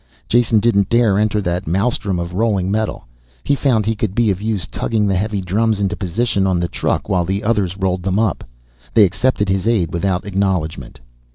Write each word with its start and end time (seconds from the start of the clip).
Jason 0.27 0.59
didn't 0.59 0.89
dare 0.89 1.19
enter 1.19 1.39
that 1.43 1.67
maelstrom 1.67 2.17
of 2.17 2.33
rolling 2.33 2.71
metal. 2.71 3.07
He 3.43 3.53
found 3.53 3.85
he 3.85 3.95
could 3.95 4.15
be 4.15 4.31
of 4.31 4.41
use 4.41 4.65
tugging 4.65 5.05
the 5.05 5.13
heavy 5.15 5.41
drums 5.43 5.79
into 5.79 5.95
position 5.95 6.47
on 6.47 6.59
the 6.59 6.67
truck 6.67 7.07
while 7.07 7.23
the 7.23 7.43
others 7.43 7.77
rolled 7.77 8.01
them 8.01 8.17
up. 8.17 8.43
They 8.95 9.03
accepted 9.03 9.47
his 9.47 9.67
aid 9.67 9.93
without 9.93 10.25
acknowledgment. 10.25 10.99